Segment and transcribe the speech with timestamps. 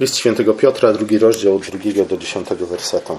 [0.00, 3.18] List świętego Piotra, drugi rozdział, od drugiego do dziesiątego wersetu.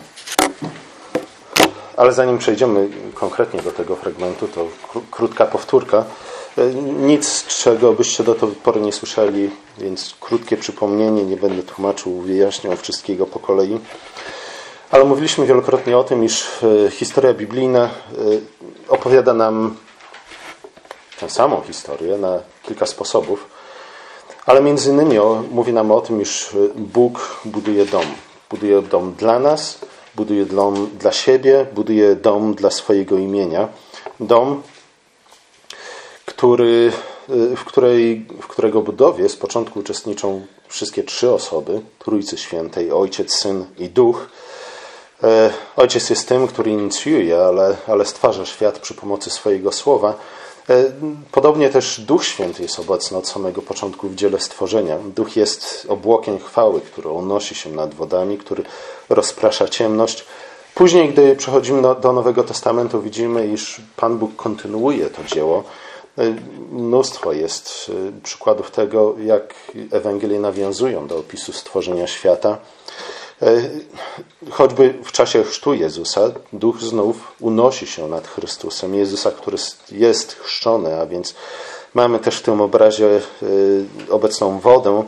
[1.97, 4.67] Ale zanim przejdziemy konkretnie do tego fragmentu, to
[5.11, 6.05] krótka powtórka.
[6.99, 12.77] Nic, czego byście do tej pory nie słyszeli, więc krótkie przypomnienie, nie będę tłumaczył, wyjaśniał
[12.77, 13.79] wszystkiego po kolei.
[14.91, 16.47] Ale mówiliśmy wielokrotnie o tym, iż
[16.85, 17.89] e, historia biblijna e,
[18.87, 19.75] opowiada nam
[21.19, 23.54] tę samą historię na kilka sposobów.
[24.45, 25.15] Ale między innymi
[25.51, 28.05] mówi nam o tym, iż y, Bóg buduje dom.
[28.49, 29.79] Buduje dom dla nas,
[30.15, 33.67] buduje dom dla siebie, buduje dom dla swojego imienia.
[34.19, 34.61] Dom,
[36.25, 36.91] który,
[37.29, 43.33] y, w, której, w którego budowie z początku uczestniczą wszystkie trzy osoby Trójcy Świętej, Ojciec,
[43.33, 44.27] Syn i Duch.
[45.23, 50.13] E, ojciec jest tym, który inicjuje, ale, ale stwarza świat przy pomocy swojego słowa.
[50.69, 50.91] E,
[51.31, 54.97] podobnie też Duch Święty jest obecny od samego początku w dziele stworzenia.
[55.15, 58.63] Duch jest obłokiem chwały, który unosi się nad wodami, który
[59.09, 60.25] rozprasza ciemność.
[60.75, 65.63] Później, gdy przechodzimy do, Nowego Testamentu, widzimy, iż Pan Bóg kontynuuje to dzieło.
[66.17, 66.35] E,
[66.71, 69.53] mnóstwo jest e, przykładów tego, jak
[69.91, 72.57] Ewangelie nawiązują do opisu stworzenia świata.
[73.41, 73.69] E,
[74.51, 76.21] choćby w czasie chrztu Jezusa,
[76.53, 79.57] duch znów unosi się nad Chrystusem, Jezusa, który
[79.91, 81.35] jest chrzczony, a więc
[81.93, 83.21] mamy też w tym obrazie e,
[84.09, 85.03] obecną wodę,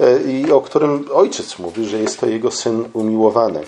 [0.00, 3.60] e, i o którym ojciec mówi, że jest to jego syn umiłowany.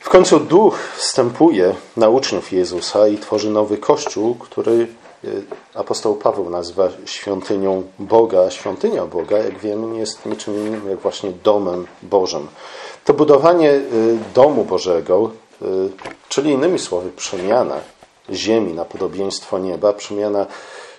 [0.00, 4.86] W końcu duch wstępuje na uczniów Jezusa i tworzy nowy kościół, który
[5.74, 8.50] apostoł Paweł nazywa świątynią Boga.
[8.50, 12.48] Świątynia Boga, jak wiemy, nie jest niczym innym jak właśnie domem Bożym.
[13.04, 13.82] To budowanie y,
[14.34, 15.30] domu Bożego,
[15.62, 15.66] y,
[16.28, 17.76] czyli innymi słowy przemiana
[18.32, 20.46] ziemi na podobieństwo nieba, przemiana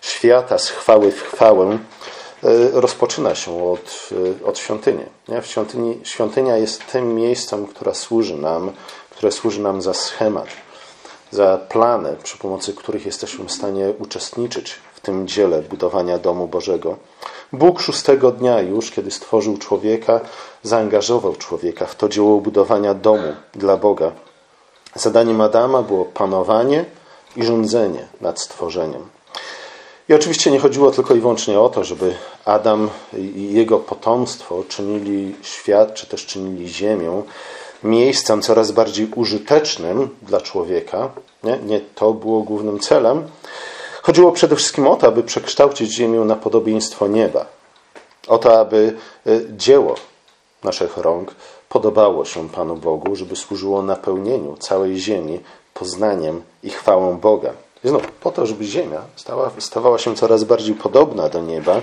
[0.02, 1.78] świata z chwały w chwałę,
[2.74, 4.10] rozpoczyna się od,
[4.46, 5.04] od świątyni.
[5.42, 6.00] W świątyni.
[6.04, 8.72] Świątynia jest tym miejscem, które służy nam,
[9.10, 10.48] które służy nam za schemat
[11.32, 16.98] za plany, przy pomocy których jesteśmy w stanie uczestniczyć w tym dziele budowania domu Bożego.
[17.54, 20.20] Bóg szóstego dnia już, kiedy stworzył człowieka,
[20.64, 24.12] zaangażował człowieka w to dzieło budowania domu dla Boga.
[24.96, 26.86] Zadaniem Adama było panowanie
[27.36, 29.10] i rządzenie nad stworzeniem.
[30.10, 35.36] I oczywiście nie chodziło tylko i wyłącznie o to, żeby Adam i jego potomstwo czynili
[35.42, 37.24] świat, czy też czynili ziemię
[37.84, 41.10] miejscem coraz bardziej użytecznym dla człowieka.
[41.44, 43.28] Nie, nie to było głównym celem.
[44.02, 47.46] Chodziło przede wszystkim o to, aby przekształcić Ziemię na podobieństwo nieba.
[48.28, 48.96] O to, aby
[49.28, 49.96] y, dzieło
[50.64, 51.36] naszych rąk
[51.70, 55.40] podobało się Panu Bogu, żeby służyło napełnieniu całej ziemi
[55.74, 57.54] poznaniem i chwałą Boga.
[57.84, 61.82] I znów, po to, żeby Ziemia stała, stawała się coraz bardziej podobna do nieba,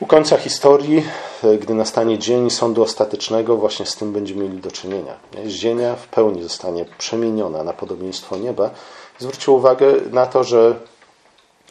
[0.00, 1.04] u końca historii,
[1.44, 5.14] e, gdy nastanie dzień sądu ostatecznego, właśnie z tym będziemy mieli do czynienia.
[5.46, 8.70] Ziemia w pełni zostanie przemieniona na podobieństwo nieba.
[9.18, 10.74] Zwróćcie uwagę na to, że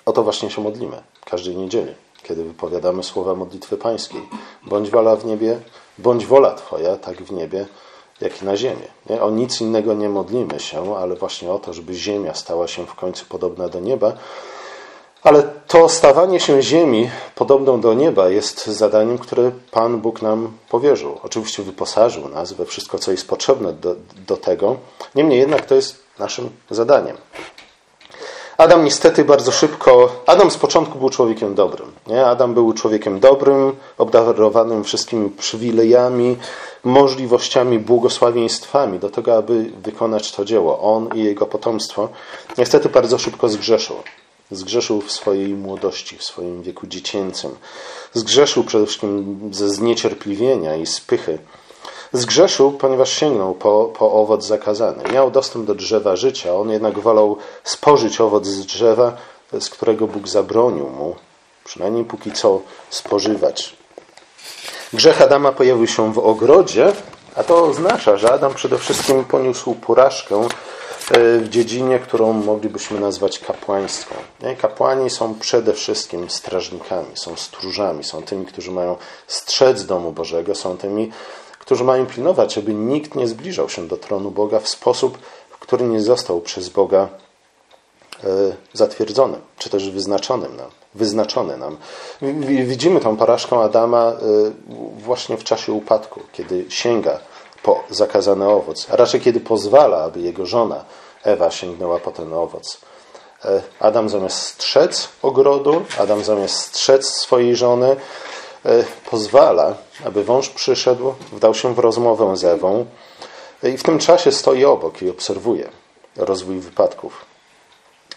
[0.06, 1.94] o to właśnie się modlimy każdej niedzieli,
[2.24, 4.22] kiedy wypowiadamy słowa modlitwy pańskiej.
[4.64, 5.60] Bądź wola w niebie,
[5.98, 7.66] bądź wola Twoja, tak w niebie,
[8.22, 8.88] jak i na ziemię.
[9.10, 9.22] Nie?
[9.22, 12.96] O nic innego nie modlimy się, ale właśnie o to, żeby ziemia stała się w
[12.96, 14.14] końcu podobna do nieba,
[15.24, 21.20] ale to stawanie się ziemi podobną do nieba jest zadaniem, które Pan Bóg nam powierzył.
[21.24, 23.96] Oczywiście wyposażył nas we wszystko, co jest potrzebne do,
[24.28, 24.76] do tego.
[25.16, 27.18] Niemniej jednak to jest naszym zadaniem.
[28.58, 30.10] Adam niestety bardzo szybko.
[30.26, 31.92] Adam z początku był człowiekiem dobrym.
[32.08, 32.26] Nie?
[32.26, 36.38] Adam był człowiekiem dobrym, obdarowanym wszystkimi przywilejami,
[36.84, 40.80] możliwościami, błogosławieństwami do tego, aby wykonać to dzieło.
[40.96, 42.10] On i jego potomstwo.
[42.58, 43.96] Niestety bardzo szybko zgrzeszył.
[44.52, 47.56] Zgrzeszył w swojej młodości, w swoim wieku dziecięcym.
[48.14, 51.40] Zgrzeszył przede wszystkim ze zniecierpliwienia i spychy.
[52.14, 55.04] Zgrzeszył, ponieważ sięgnął po, po owoc zakazany.
[55.14, 59.18] Miał dostęp do drzewa życia, on jednak wolał spożyć owoc z drzewa,
[59.60, 61.16] z którego Bóg zabronił mu,
[61.64, 63.76] przynajmniej póki co, spożywać.
[64.94, 66.94] Grzech Adama pojawił się w ogrodzie,
[67.36, 70.48] a to oznacza, że Adam przede wszystkim poniósł porażkę
[71.16, 74.18] w dziedzinie, którą moglibyśmy nazwać kapłaństwem.
[74.62, 80.78] Kapłani są przede wszystkim strażnikami, są stróżami, są tymi, którzy mają strzec domu Bożego, są
[80.78, 81.12] tymi,
[81.60, 85.18] którzy mają pilnować, aby nikt nie zbliżał się do tronu Boga w sposób,
[85.50, 87.08] w który nie został przez Boga
[88.24, 88.28] e,
[88.74, 91.78] zatwierdzonym, czy też wyznaczonym nam, wyznaczony nam.
[92.66, 94.16] Widzimy tą porażkę Adama e,
[95.00, 97.20] właśnie w czasie upadku, kiedy sięga
[97.64, 100.84] po zakazany owoc, a raczej kiedy pozwala, aby jego żona
[101.24, 102.82] Ewa sięgnęła po ten owoc.
[103.46, 107.96] E, Adam zamiast strzec ogrodu, Adam zamiast strzec swojej żony,
[108.66, 109.76] e, pozwala,
[110.06, 112.86] aby wąż przyszedł, wdał się w rozmowę z Ewą
[113.64, 115.70] i w tym czasie stoi obok i obserwuje
[116.16, 117.26] rozwój wypadków.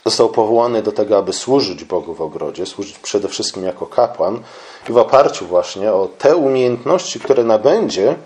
[0.04, 4.42] Został powołany do tego, aby służyć Bogu w ogrodzie, służyć przede wszystkim jako kapłan
[4.88, 8.16] i w oparciu właśnie o te umiejętności, które nabędzie, e,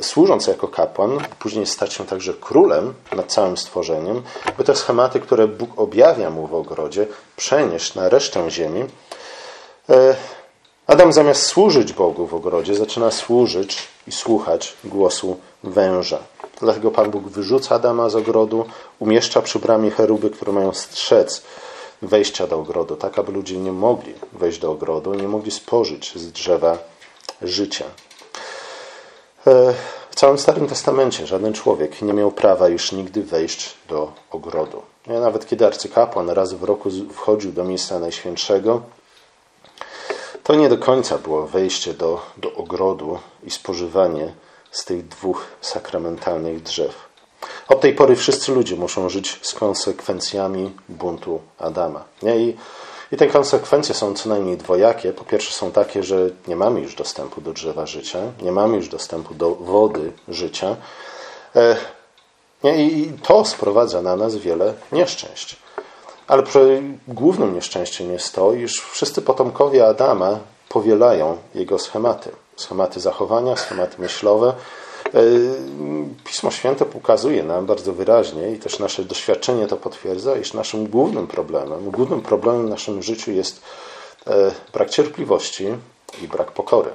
[0.00, 4.22] służąc jako kapłan, później stać się także królem nad całym stworzeniem,
[4.58, 8.84] by te schematy, które Bóg objawia mu w ogrodzie, przenieść na resztę ziemi.
[9.88, 10.16] E,
[10.86, 16.18] Adam zamiast służyć Bogu w ogrodzie, zaczyna służyć i słuchać głosu węża.
[16.60, 18.64] Dlatego Pan Bóg wyrzuca Adama z ogrodu,
[18.98, 21.42] umieszcza przy bramie cheruby, które mają strzec
[22.02, 26.32] wejścia do ogrodu, tak aby ludzie nie mogli wejść do ogrodu, nie mogli spożyć z
[26.32, 26.78] drzewa
[27.42, 27.84] życia.
[29.46, 29.74] E,
[30.10, 34.82] w całym Starym Testamencie żaden człowiek nie miał prawa już nigdy wejść do ogrodu.
[35.06, 38.82] Nawet kiedy arcykapłan raz w roku wchodził do miejsca najświętszego,
[40.42, 44.32] to nie do końca było wejście do, do ogrodu i spożywanie
[44.70, 46.94] z tych dwóch sakramentalnych drzew.
[47.68, 52.04] Od tej pory wszyscy ludzie muszą żyć z konsekwencjami buntu Adama.
[52.22, 52.36] Nie?
[52.38, 52.56] I,
[53.12, 55.12] I te konsekwencje są co najmniej dwojakie.
[55.12, 58.88] Po pierwsze są takie, że nie mamy już dostępu do drzewa życia, nie mamy już
[58.88, 60.76] dostępu do wody życia.
[61.56, 61.76] E,
[62.64, 62.84] nie?
[62.84, 65.56] I to sprowadza na nas wiele nieszczęść.
[66.26, 66.42] Ale
[67.08, 72.30] głównym nieszczęściem jest to, iż wszyscy potomkowie Adama powielają jego schematy.
[72.56, 74.52] Schematy zachowania, schematy myślowe.
[75.06, 75.20] E,
[76.24, 81.26] Pismo Święte pokazuje nam bardzo wyraźnie i też nasze doświadczenie to potwierdza, iż naszym głównym
[81.26, 83.62] problemem, głównym problemem w naszym życiu jest
[84.26, 85.66] e, brak cierpliwości
[86.22, 86.90] i brak pokory.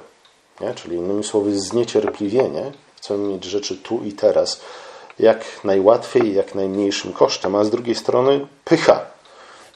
[0.60, 0.74] Nie?
[0.74, 2.72] Czyli innymi słowy zniecierpliwienie.
[2.96, 4.60] Chcemy mieć rzeczy tu i teraz
[5.18, 9.00] jak najłatwiej, jak najmniejszym kosztem, a z drugiej strony pycha,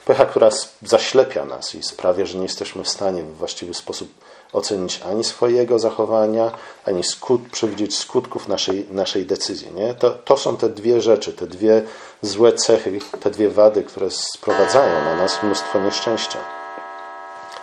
[0.04, 0.50] Pecha, która
[0.82, 4.08] zaślepia nas i sprawia, że nie jesteśmy w stanie w właściwy sposób
[4.52, 6.50] ocenić ani swojego zachowania,
[6.86, 9.72] ani skut, przewidzieć skutków naszej, naszej decyzji.
[9.74, 9.94] Nie?
[9.94, 11.82] To, to są te dwie rzeczy, te dwie
[12.22, 16.38] złe cechy, te dwie wady, które sprowadzają na nas mnóstwo nieszczęścia.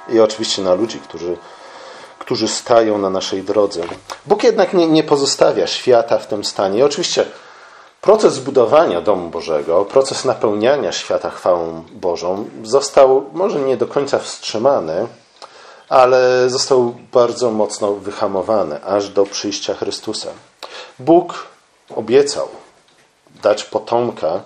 [0.10, 1.38] I oczywiście na ludzi, którzy,
[2.20, 3.82] którzy stają na naszej drodze.
[4.26, 6.80] Bóg jednak nie, nie pozostawia świata w tym stanie.
[6.80, 7.26] I oczywiście
[8.02, 15.08] Proces budowania domu Bożego, proces napełniania świata chwałą Bożą został może nie do końca wstrzymany,
[15.90, 20.30] ale został bardzo mocno wyhamowany aż do przyjścia Chrystusa.
[21.00, 21.48] Bóg
[21.96, 22.48] obiecał
[23.44, 24.42] dać potomka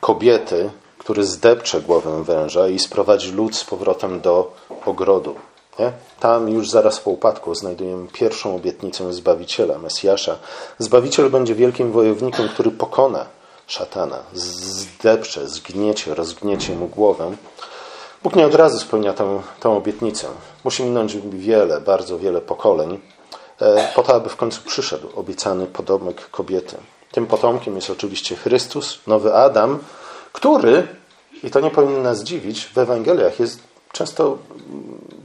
[0.00, 4.52] kobiety, który zdepcze głowę węża i sprowadzi lud z powrotem do
[4.86, 5.34] ogrodu.
[5.78, 5.92] Nie?
[6.20, 10.38] Tam już zaraz po upadku znajdujemy pierwszą obietnicę Zbawiciela, Mesjasza.
[10.78, 13.26] Zbawiciel będzie wielkim wojownikiem, który pokona
[13.66, 17.36] szatana, zdepcze, zgniecie, rozgniecie mu głowę.
[18.22, 19.12] Bóg nie od razu spełnia
[19.60, 20.28] tę, obietnicę.
[20.64, 23.00] Musi minąć wiele, bardzo wiele pokoleń,
[23.60, 26.76] e, po to, aby w końcu przyszedł obiecany podomek kobiety.
[27.12, 29.78] Tym potomkiem jest oczywiście Chrystus, nowy Adam,
[30.32, 30.88] który,
[31.42, 33.60] i to nie powinno nas dziwić, w Ewangeliach jest
[33.92, 34.38] często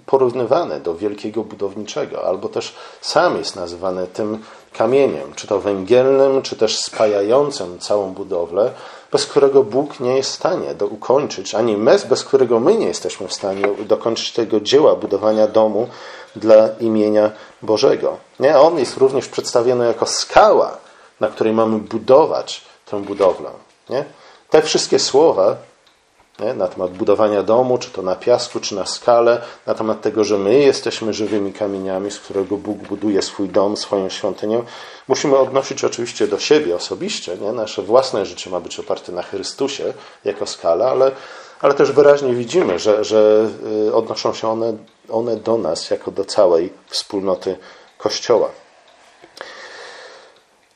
[0.06, 4.44] porównywany do wielkiego budowniczego, albo też sam jest nazywany tym
[4.74, 8.72] kamieniem, czy to węgielnym, czy też spajającym całą budowlę,
[9.14, 12.88] bez którego Bóg nie jest w stanie do ukończyć, ani mes, bez którego my nie
[12.88, 15.88] jesteśmy w stanie dokończyć tego dzieła budowania domu
[16.36, 17.32] dla imienia
[17.62, 18.18] Bożego.
[18.40, 18.60] Nie?
[18.60, 20.78] On jest również przedstawiony jako skała,
[21.20, 23.50] na której mamy budować tę budowlę.
[23.90, 24.06] Nie?
[24.50, 25.56] Te wszystkie słowa
[26.40, 26.54] nie?
[26.54, 30.38] na temat budowania domu, czy to na piasku, czy na skale, na temat tego, że
[30.38, 34.64] my jesteśmy żywymi kamieniami, z którego Bóg buduje swój dom, swoją świątynię.
[35.08, 37.38] Musimy odnosić oczywiście do siebie osobiście.
[37.38, 37.52] Nie?
[37.52, 39.94] Nasze własne życie ma być oparte na Chrystusie
[40.26, 41.12] jako skala, ale,
[41.62, 43.50] ale też wyraźnie widzimy, że, że
[43.88, 44.74] y, odnoszą się one,
[45.10, 47.58] one do nas jako do całej wspólnoty
[47.98, 48.50] Kościoła.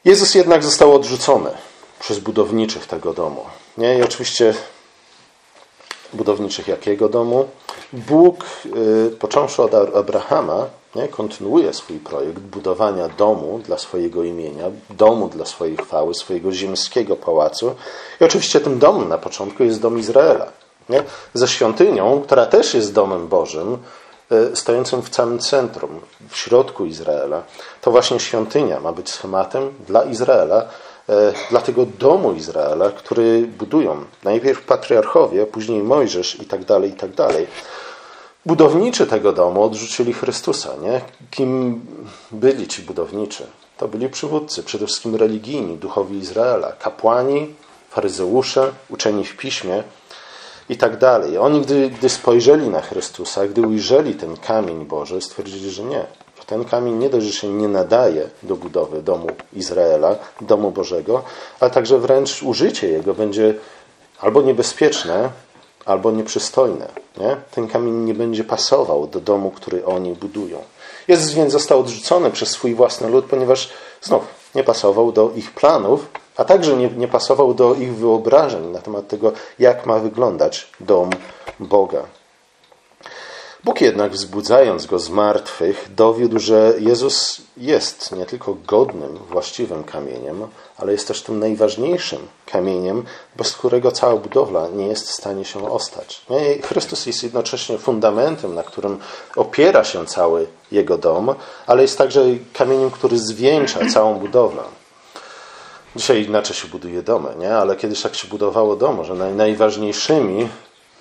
[0.06, 1.50] Jezus jednak został odrzucony
[2.00, 3.46] przez budowniczych tego domu.
[3.78, 3.98] Nie?
[3.98, 4.54] I oczywiście
[6.18, 7.46] budowniczych jakiego domu.
[7.94, 15.30] Bóg, y, począwszy od Abrahama, nie, kontynuuje swój projekt budowania domu dla swojego imienia, domu
[15.30, 17.76] dla swojej chwały, swojego ziemskiego pałacu.
[18.22, 20.48] I oczywiście tym domem na początku jest dom Izraela.
[20.90, 21.04] Nie?
[21.34, 23.78] Ze świątynią, która też jest domem Bożym,
[24.32, 27.44] y, stojącym w całym centrum, w środku Izraela.
[27.82, 30.66] To właśnie świątynia ma być schematem dla Izraela,
[31.50, 37.12] dla tego domu Izraela, który budują najpierw patriarchowie, później Mojżesz i tak dalej, i tak
[37.12, 37.48] dalej.
[38.46, 40.70] Budowniczy tego domu odrzucili Chrystusa.
[40.82, 41.02] Nie?
[41.32, 41.82] Kim
[42.32, 43.48] byli ci budowniczy?
[43.78, 47.56] To byli przywódcy, przede wszystkim religijni, duchowi Izraela, kapłani,
[47.90, 49.84] faryzeusze, uczeni w piśmie,
[50.70, 51.38] i tak dalej.
[51.38, 56.06] Oni, gdy, gdy spojrzeli na Chrystusa, gdy ujrzeli ten kamień Boży, stwierdzili, że nie.
[56.48, 61.24] Ten kamień nie dość, że się nie nadaje do budowy domu Izraela, domu Bożego,
[61.60, 63.54] ale także wręcz użycie jego będzie
[64.20, 65.30] albo niebezpieczne,
[65.86, 66.88] albo nieprzystojne.
[67.18, 67.38] Nie?
[67.52, 70.58] Ten kamień nie będzie pasował do domu, który oni budują.
[71.08, 73.70] Jezus więc został odrzucony przez swój własny lud, ponieważ
[74.02, 74.24] znów
[74.56, 76.06] nie pasował do ich planów,
[76.38, 81.10] a także nie, nie pasował do ich wyobrażeń na temat tego, jak ma wyglądać dom
[81.60, 82.04] Boga.
[83.68, 90.48] Bóg jednak, wzbudzając go z martwych, dowiódł, że Jezus jest nie tylko godnym, właściwym kamieniem,
[90.78, 93.04] ale jest też tym najważniejszym kamieniem,
[93.36, 96.22] bez którego cała budowla nie jest w stanie się ostać.
[96.64, 99.00] Chrystus jest jednocześnie fundamentem, na którym
[99.36, 101.36] opiera się cały jego dom,
[101.68, 104.64] ale jest także kamieniem, który zwieńcza całą budowlę.
[105.96, 107.56] Dzisiaj inaczej się buduje domy, nie?
[107.56, 110.50] ale kiedyś tak się budowało domy, że najważniejszymi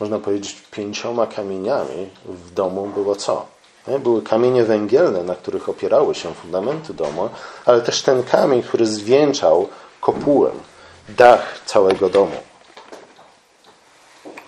[0.00, 3.46] można powiedzieć, pięcioma kamieniami w domu było co?
[4.02, 7.28] Były kamienie węgielne, na których opierały się fundamenty domu,
[7.64, 9.68] ale też ten kamień, który zwieńczał
[10.00, 10.50] kopułę,
[11.08, 12.36] dach całego domu.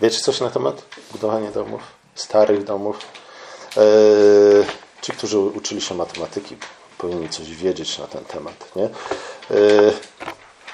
[0.01, 1.81] Wiecie coś na temat budowania domów?
[2.15, 2.99] Starych domów?
[3.77, 4.65] Eee,
[5.03, 6.57] ci, którzy uczyli się matematyki,
[6.99, 8.77] powinni coś wiedzieć na ten temat.
[8.77, 8.85] Nie?
[8.85, 9.93] Eee,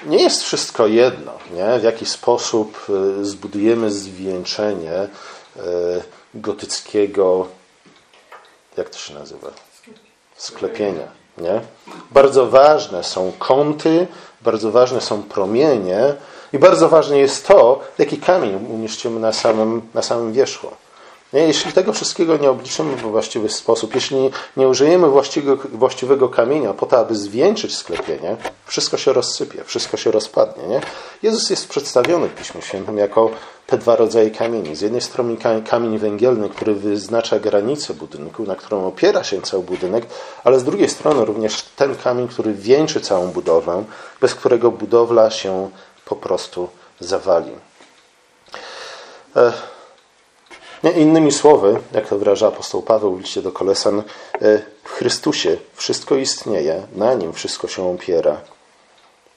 [0.05, 1.79] nie jest wszystko jedno, nie?
[1.79, 2.87] w jaki sposób
[3.19, 5.59] y, zbudujemy zwieńczenie y,
[6.33, 7.47] gotyckiego,
[8.77, 9.47] jak to się nazywa?
[10.35, 11.07] Sklepienia.
[11.37, 11.61] Nie?
[12.11, 14.07] Bardzo ważne są kąty,
[14.41, 16.13] bardzo ważne są promienie
[16.53, 20.67] i bardzo ważne jest to, jaki kamień umieścimy na samym, na samym wierzchu.
[21.33, 26.85] Jeśli tego wszystkiego nie obliczymy w właściwy sposób, jeśli nie użyjemy właściwego, właściwego kamienia po
[26.85, 30.67] to, aby zwieńczyć sklepienie, wszystko się rozsypie, wszystko się rozpadnie.
[30.67, 30.81] Nie?
[31.23, 33.31] Jezus jest przedstawiony w Piśmie Świętym jako
[33.67, 34.75] te dwa rodzaje kamieni.
[34.75, 35.37] Z jednej strony
[35.69, 40.05] kamień węgielny, który wyznacza granicę budynku, na którą opiera się cały budynek,
[40.43, 43.83] ale z drugiej strony również ten kamień, który wieńczy całą budowę,
[44.21, 45.69] bez którego budowla się
[46.05, 47.51] po prostu zawali.
[50.95, 54.03] Innymi słowy, jak to wyraża apostoł Paweł w liście do Kolesan, e,
[54.83, 58.41] w Chrystusie wszystko istnieje, na Nim wszystko się opiera.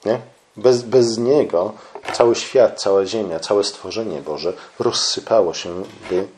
[0.05, 0.19] Nie?
[0.57, 1.73] Bez, bez Niego
[2.13, 5.83] cały świat, cała ziemia, całe stworzenie Boże rozsypało się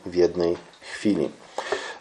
[0.05, 1.29] w jednej chwili.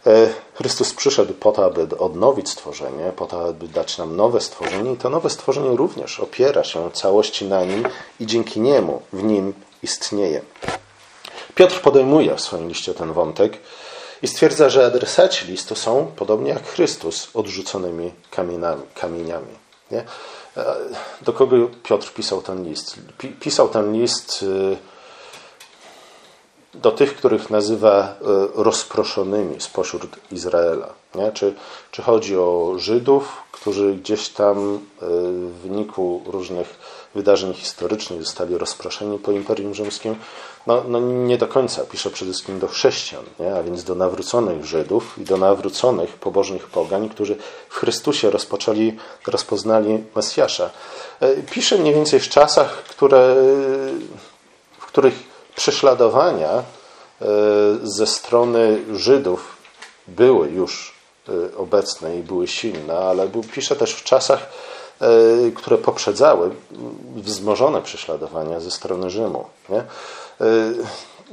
[0.07, 4.93] E, Chrystus przyszedł po to, aby odnowić stworzenie, po to, aby dać nam nowe stworzenie
[4.93, 7.89] i to nowe stworzenie również opiera się całości na Nim
[8.21, 9.53] i dzięki Niemu w Nim
[9.83, 10.41] istnieje.
[11.61, 13.59] Piotr podejmuje w swoim liście ten wątek
[14.23, 18.83] i stwierdza, że adresaci listu są, podobnie jak Chrystus, odrzuconymi kamieniami.
[18.95, 19.55] kamieniami
[19.91, 20.05] nie?
[20.57, 20.75] E,
[21.23, 22.95] do kogo Piotr pisał ten list?
[23.41, 24.77] Pisał ten list y,
[26.75, 30.89] do tych, których nazywa y, rozproszonymi spośród Izraela.
[31.15, 31.33] Nie?
[31.33, 31.55] Czy,
[31.91, 34.79] czy chodzi o Żydów, którzy gdzieś tam y,
[35.47, 36.79] w wyniku różnych
[37.15, 40.17] wydarzeń historycznych zostali rozproszeni po Imperium Rzymskim?
[40.67, 41.85] No, no nie do końca.
[41.85, 43.55] Pisze przede wszystkim do chrześcijan, nie?
[43.55, 47.37] a więc do nawróconych Żydów i do nawróconych pobożnych pogań, którzy
[47.69, 50.71] w Chrystusie rozpoczęli, rozpoznali Mesjasza.
[51.21, 53.35] E, pisze mniej więcej w czasach, które,
[54.79, 55.15] w których
[55.57, 56.63] prześladowania e,
[57.83, 59.57] ze strony Żydów
[60.09, 60.95] były już
[61.29, 64.49] e, obecne i były silne, ale pisze też w czasach,
[65.55, 66.51] które poprzedzały
[67.17, 69.45] wzmożone prześladowania ze strony Rzymu.
[69.69, 69.85] Nie?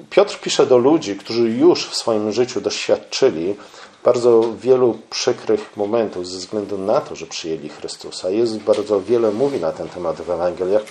[0.10, 3.56] Piotr pisze do ludzi, którzy już w swoim życiu doświadczyli
[4.04, 8.30] bardzo wielu przykrych momentów ze względu na to, że przyjęli Chrystusa.
[8.30, 10.82] Jezus bardzo wiele mówi na ten temat w Ewangeliach,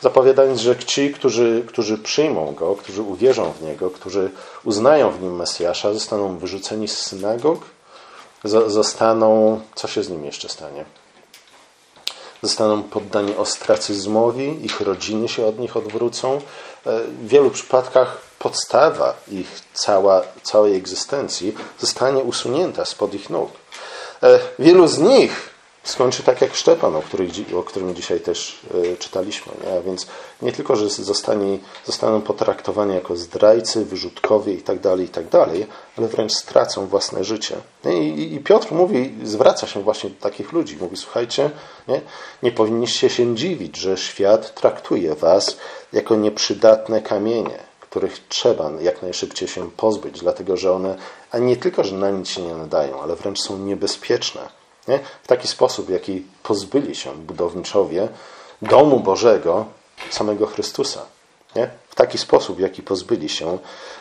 [0.00, 4.30] zapowiadając, że ci, którzy, którzy przyjmą Go, którzy uwierzą w Niego, którzy
[4.64, 7.60] uznają w Nim Mesjasza, zostaną wyrzuceni z synagog,
[8.66, 9.60] zostaną...
[9.74, 10.84] Co się z nimi jeszcze stanie?
[12.42, 16.40] Zostaną poddani ostracyzmowi, ich rodziny się od nich odwrócą.
[16.86, 23.50] E, w wielu przypadkach podstawa ich cała, całej egzystencji zostanie usunięta spod ich nóg.
[24.22, 25.49] E, wielu z nich
[25.84, 28.60] skończy tak jak Szczepan, o, których, o którym dzisiaj też
[28.92, 29.52] e, czytaliśmy.
[29.64, 29.78] Nie?
[29.78, 30.06] A więc
[30.42, 35.68] nie tylko, że zostanie, zostaną potraktowani jako zdrajcy, wyrzutkowie itd., tak itd., tak
[35.98, 37.56] ale wręcz stracą własne życie.
[37.84, 40.76] I, I, Piotr mówi, zwraca się właśnie do takich ludzi.
[40.80, 41.50] Mówi, słuchajcie,
[41.88, 42.00] nie,
[42.42, 45.56] nie powinniście się dziwić, że świat traktuje was
[45.92, 50.96] jako nieprzydatne kamienie których trzeba jak najszybciej się pozbyć, dlatego że one
[51.30, 54.59] a nie tylko, że na nic się nie nadają, ale wręcz są niebezpieczne.
[54.88, 54.98] Nie?
[55.22, 58.08] W taki sposób, w jaki pozbyli się budowniczowie
[58.62, 59.66] domu Bożego,
[60.10, 61.06] samego Chrystusa.
[61.56, 61.70] Nie?
[61.90, 63.58] w taki sposób, w jaki pozbyli się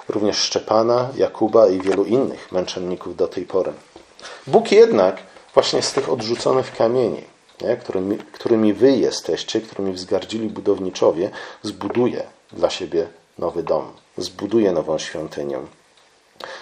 [0.09, 3.73] również Szczepana, Jakuba i wielu innych męczenników do tej pory.
[4.47, 5.17] Bóg jednak
[5.53, 7.23] właśnie z tych odrzuconych kamieni,
[7.61, 11.29] nie, którymi, którymi wy jesteście, którymi wzgardzili budowniczowie,
[11.63, 13.07] zbuduje dla siebie
[13.37, 15.59] nowy dom, zbuduje nową świątynię.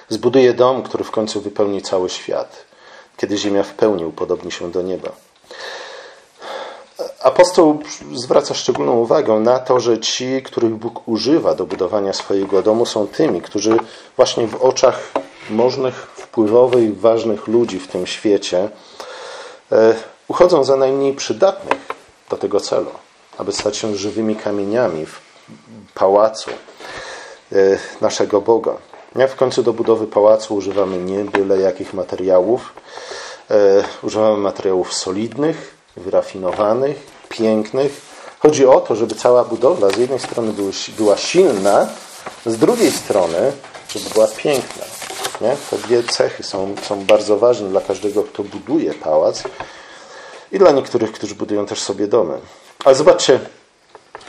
[0.10, 2.66] Zbuduje dom, który w końcu wypełni cały świat,
[3.18, 5.12] kiedy ziemia w pełni upodobni się do nieba.
[7.24, 7.80] Apostoł
[8.16, 13.08] zwraca szczególną uwagę na to, że ci, których Bóg używa do budowania swojego domu, są
[13.08, 13.78] tymi, którzy
[14.16, 15.12] właśnie w oczach
[15.50, 18.70] możnych, wpływowych ważnych ludzi w tym świecie
[19.72, 19.96] e,
[20.28, 21.78] uchodzą za najmniej przydatnych
[22.30, 22.92] do tego celu,
[23.38, 25.22] aby stać się żywymi kamieniami w
[25.94, 26.52] pałacu
[27.52, 27.56] e,
[28.02, 28.78] naszego Boga.
[29.26, 32.74] W końcu do budowy pałacu używamy nie byle jakich materiałów.
[33.52, 36.98] E, używamy materiałów solidnych, wyrafinowanych,
[37.30, 38.02] pięknych.
[38.40, 40.54] Chodzi o to, żeby cała budowla z jednej strony
[40.98, 41.88] była silna,
[42.46, 43.52] z drugiej strony,
[43.90, 44.86] żeby była piękna.
[45.42, 45.56] Nie?
[45.70, 49.44] Te dwie cechy są, są bardzo ważne dla każdego, kto buduje pałac
[50.52, 52.40] i dla niektórych, którzy budują też sobie domy.
[52.86, 53.40] Ale zobaczcie,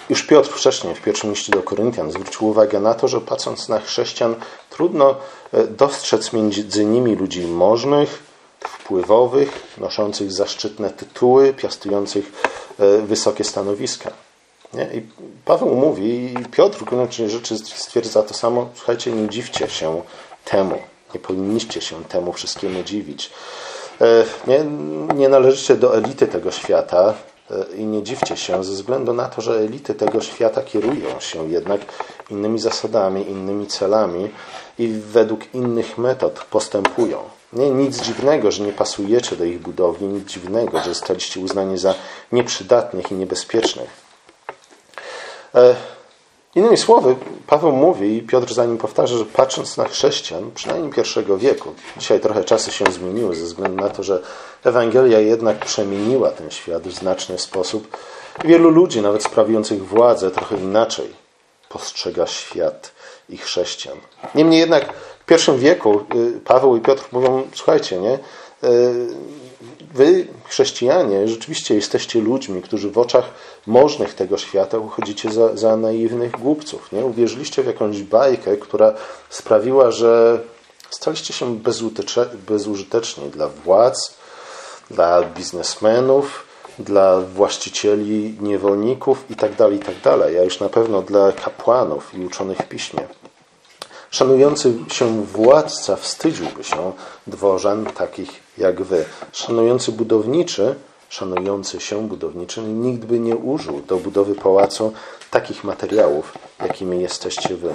[0.09, 3.81] już Piotr wcześniej w pierwszym liście do Koryntian zwrócił uwagę na to, że patrząc na
[3.81, 4.35] chrześcijan,
[4.71, 5.15] trudno
[5.53, 8.23] e, dostrzec między nimi ludzi możnych,
[8.61, 12.33] wpływowych, noszących zaszczytne tytuły, piastujących
[12.79, 14.11] e, wysokie stanowiska.
[14.75, 14.85] Nie?
[14.95, 15.03] I
[15.45, 20.03] Paweł mówi, i Piotr w gruncie rzeczy stwierdza to samo, słuchajcie, nie dziwcie się
[20.45, 20.79] temu.
[21.15, 23.31] Nie powinniście się temu wszystkiemu dziwić.
[24.01, 24.65] E, nie,
[25.15, 27.15] nie należycie do elity tego świata
[27.77, 31.81] i nie dziwcie się ze względu na to, że elity tego świata kierują się jednak
[32.31, 34.31] innymi zasadami, innymi celami
[34.79, 37.19] i według innych metod postępują.
[37.53, 41.95] Nie, nic dziwnego, że nie pasujecie do ich budowli, nic dziwnego, że zostaliście uznani za
[42.33, 43.91] nieprzydatnych i niebezpiecznych.
[45.55, 45.75] E,
[46.55, 51.39] innymi słowy, Paweł mówi i Piotr za nim powtarza, że patrząc na chrześcijan, przynajmniej pierwszego
[51.39, 54.23] wieku, dzisiaj trochę czasy się zmieniły ze względu na to, że
[54.65, 57.97] Ewangelia jednak przemieniła ten świat w znaczny sposób.
[58.45, 61.13] Wielu ludzi, nawet sprawujących władzę, trochę inaczej
[61.69, 62.93] postrzega świat
[63.29, 63.97] i chrześcijan.
[64.35, 64.93] Niemniej jednak
[65.27, 68.19] pierwszym wieku y, Paweł i Piotr mówią, słuchajcie, nie?
[69.95, 73.25] Wy, chrześcijanie, rzeczywiście jesteście ludźmi, którzy w oczach
[73.67, 76.93] możnych tego świata uchodzicie za, za naiwnych głupców.
[76.93, 77.05] Nie?
[77.05, 78.95] Uwierzyliście w jakąś bajkę, która
[79.31, 80.41] sprawiła, że
[80.91, 81.59] staliście się
[82.47, 84.15] bezużyteczni dla władz,
[84.91, 86.47] dla biznesmenów,
[86.79, 92.69] dla właścicieli niewolników itd., itd., tak a już na pewno dla kapłanów i uczonych w
[92.69, 93.18] piśmie.
[94.11, 96.93] Szanujący się władca wstydziłby się
[97.27, 99.05] dworzan takich jak wy.
[99.33, 100.75] Szanujący budowniczy,
[101.09, 104.93] szanujący się budowniczy, nikt by nie użył do budowy pałacu
[105.31, 107.75] takich materiałów, jakimi jesteście wy.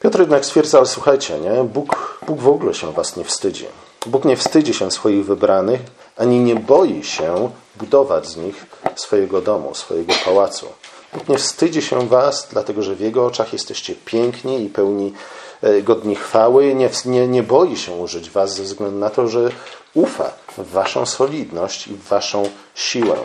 [0.00, 1.64] Piotr jednak stwierdza, słuchajcie, nie?
[1.64, 3.66] Bóg, Bóg w ogóle się was nie wstydzi.
[4.06, 5.80] Bóg nie wstydzi się swoich wybranych,
[6.16, 8.66] ani nie boi się budować z nich
[8.96, 10.66] swojego domu, swojego pałacu.
[11.12, 15.12] Bóg nie wstydzi się was, dlatego że w Jego oczach jesteście piękni i pełni
[15.62, 16.74] e, godni chwały.
[16.74, 19.50] Nie, nie, nie boi się użyć was ze względu na to, że
[19.94, 23.16] ufa w waszą solidność i w waszą siłę.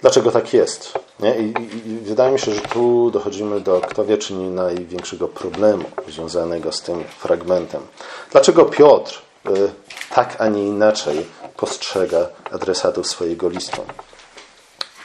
[0.00, 0.92] Dlaczego tak jest?
[1.22, 5.84] I, i, wydaje mi się, że tu dochodzimy do, kto wie, czy nie największego problemu
[6.08, 7.82] związanego z tym fragmentem.
[8.32, 9.50] Dlaczego Piotr y,
[10.14, 13.82] tak, a nie inaczej postrzega adresatów swojego listu?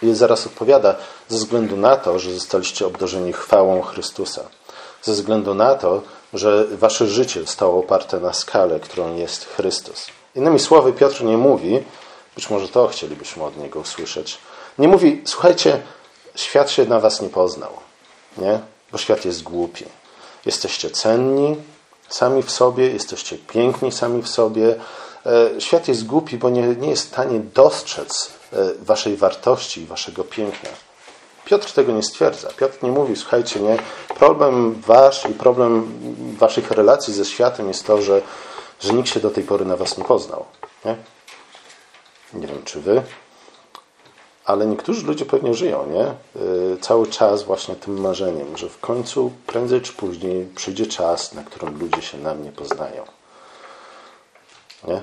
[0.01, 0.95] I zaraz odpowiada,
[1.29, 4.41] ze względu na to, że zostaliście obdarzeni chwałą Chrystusa.
[5.01, 6.01] Ze względu na to,
[6.33, 10.07] że wasze życie zostało oparte na skale, którą jest Chrystus.
[10.35, 11.83] Innymi słowy, Piotr nie mówi,
[12.35, 14.37] być może to chcielibyśmy od niego usłyszeć,
[14.79, 15.81] nie mówi, słuchajcie,
[16.35, 17.71] świat się na was nie poznał,
[18.37, 18.59] nie?
[18.91, 19.85] Bo świat jest głupi.
[20.45, 21.55] Jesteście cenni
[22.09, 24.75] sami w sobie, jesteście piękni sami w sobie.
[25.25, 28.29] E, świat jest głupi, bo nie, nie jest w stanie dostrzec
[28.79, 30.69] waszej wartości i waszego piękna.
[31.45, 32.49] Piotr tego nie stwierdza.
[32.57, 33.77] Piotr nie mówi, słuchajcie, nie,
[34.15, 35.91] problem wasz i problem
[36.37, 38.21] waszych relacji ze światem jest to, że,
[38.79, 40.45] że nikt się do tej pory na was nie poznał.
[40.85, 40.95] Nie?
[42.33, 43.01] nie wiem, czy wy,
[44.45, 46.07] ale niektórzy ludzie pewnie żyją, nie?
[46.41, 51.43] Y, cały czas właśnie tym marzeniem, że w końcu, prędzej czy później przyjdzie czas, na
[51.43, 53.05] którym ludzie się na mnie poznają.
[54.87, 55.01] Nie?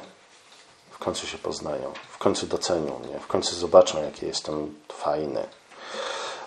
[0.91, 5.41] W końcu się poznają, końcu docenią mnie, w końcu zobaczą, jaki jestem fajny.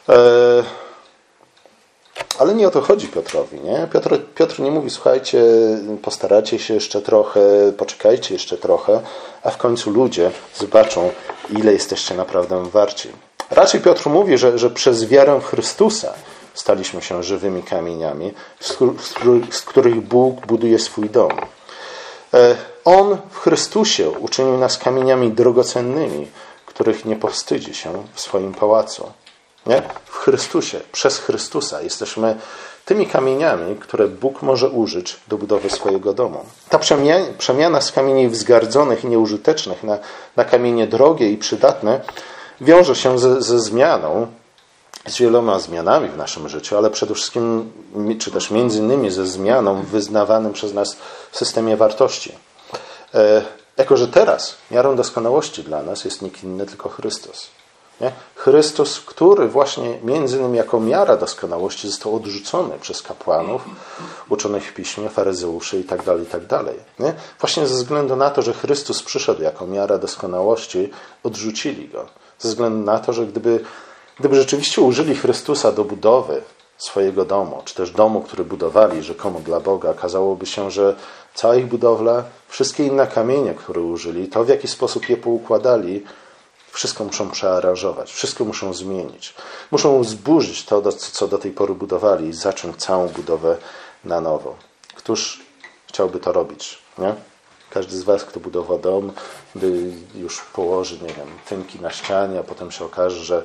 [0.10, 0.64] E,
[2.40, 3.60] ale nie o to chodzi Piotrowi.
[3.60, 3.88] Nie?
[3.94, 5.44] Piotr, Piotr nie mówi, słuchajcie,
[6.02, 7.42] postaracie się jeszcze trochę,
[7.78, 9.02] poczekajcie jeszcze trochę,
[9.44, 11.12] a w końcu ludzie zobaczą,
[11.50, 13.10] ile jesteście naprawdę warci.
[13.52, 16.14] Raczej Piotr mówi, że, że przez wiarę w Chrystusa
[16.54, 18.34] staliśmy się żywymi kamieniami,
[19.52, 21.32] z których Bóg buduje swój dom.
[22.34, 26.28] E, On w Chrystusie uczynił nas kamieniami drogocennymi,
[26.66, 29.12] których nie powstydzi się w swoim pałacu.
[29.66, 29.82] Nie?
[30.06, 32.36] W Chrystusie, przez Chrystusa jesteśmy
[32.86, 36.46] tymi kamieniami, które Bóg może użyć do budowy swojego domu.
[36.70, 36.80] Ta
[37.38, 39.98] przemiana z kamieni wzgardzonych i nieużytecznych na,
[40.36, 42.02] na kamienie drogie i przydatne
[42.62, 44.28] wiąże się ze, ze zmianą,
[45.08, 47.72] z wieloma zmianami w naszym życiu, ale przede wszystkim,
[48.20, 50.98] czy też między innymi ze zmianą w wyznawanym przez nas
[51.32, 52.32] systemie wartości.
[53.13, 53.41] E,
[53.78, 57.48] jako, że teraz miarą doskonałości dla nas jest nikt inny, tylko Chrystus.
[58.02, 58.12] Nie?
[58.36, 63.62] Chrystus, który właśnie między innymi jako miara doskonałości został odrzucony przez kapłanów,
[64.30, 66.48] uczonych w piśmie, faryzeuszy itd., tak itd.
[66.48, 66.65] Tak
[67.00, 67.13] nie?
[67.39, 70.91] Właśnie ze względu na to, że Chrystus przyszedł jako miara doskonałości,
[71.24, 72.06] odrzucili go.
[72.39, 73.63] Ze względu na to, że gdyby,
[74.19, 76.41] gdyby rzeczywiście użyli Chrystusa do budowy
[76.78, 80.95] swojego domu, czy też domu, który budowali rzekomo dla Boga, okazałoby się, że
[81.34, 86.04] cała ich budowla, wszystkie inne kamienie, które użyli, to w jaki sposób je poukładali,
[86.71, 89.34] wszystko muszą przearanżować, wszystko muszą zmienić.
[89.71, 93.58] Muszą zburzyć to, co do tej pory budowali i zacząć całą budowę
[94.04, 94.56] na nowo.
[94.95, 95.43] Któż
[95.88, 96.78] chciałby to robić?
[96.97, 97.15] Nie?
[97.69, 99.12] Każdy z Was, kto budował dom,
[99.56, 103.43] by już położy, nie wiem, tynki na ścianie, a potem się okaże, że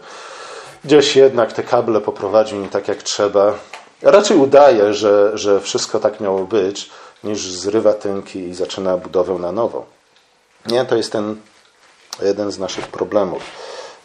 [0.85, 3.55] gdzieś jednak te kable poprowadził nie tak jak trzeba.
[4.03, 6.91] Raczej udaje, że, że wszystko tak miało być,
[7.25, 9.87] niż zrywa tynki i zaczyna budowę na nowo.
[10.67, 11.37] Nie, to jest ten
[12.23, 13.43] jeden z naszych problemów.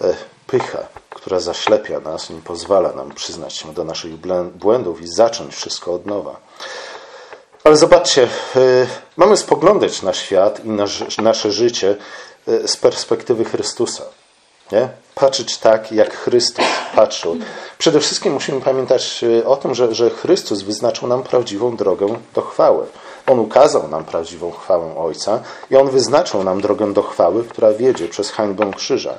[0.02, 0.16] E,
[0.48, 4.16] pycha, która zaślepia nas, nie pozwala nam przyznać się do naszych
[4.52, 6.36] błędów i zacząć wszystko od nowa.
[7.64, 8.24] Ale zobaczcie,
[8.56, 10.86] e, mamy spoglądać na świat i na
[11.18, 11.96] nasze życie
[12.48, 14.04] e, z perspektywy Chrystusa.
[14.72, 14.90] Nie?
[15.16, 17.38] Patrzeć tak, jak Chrystus patrzył.
[17.78, 22.86] Przede wszystkim musimy pamiętać o tym, że, że Chrystus wyznaczył nam prawdziwą drogę do chwały.
[23.28, 25.40] On ukazał nam prawdziwą chwałę Ojca
[25.72, 29.14] i On wyznaczył nam drogę do chwały, która wiedzie przez hańbę krzyża.